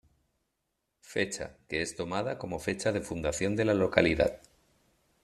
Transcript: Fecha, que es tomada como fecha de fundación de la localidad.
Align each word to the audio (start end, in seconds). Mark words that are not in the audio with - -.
Fecha, 1.01 1.57
que 1.69 1.83
es 1.83 1.95
tomada 1.95 2.39
como 2.39 2.57
fecha 2.57 2.91
de 2.91 3.01
fundación 3.01 3.55
de 3.55 3.65
la 3.65 3.75
localidad. 3.75 4.41